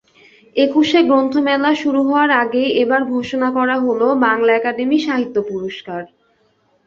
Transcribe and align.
একুশে 0.55 0.99
গ্রন্থমেলা 1.03 1.71
শুরু 1.75 2.01
হওয়ার 2.03 2.29
আগেই 2.43 2.69
এবার 2.83 3.01
ঘোষণা 3.13 3.49
করা 3.57 3.75
হলো 3.79 4.07
বাংলা 4.25 4.51
একাডেমি 4.53 4.97
সাহিত্য 4.99 5.35
পুরস্কার। 5.49 6.01